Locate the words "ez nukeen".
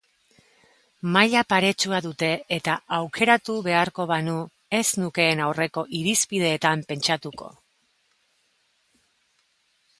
4.79-5.45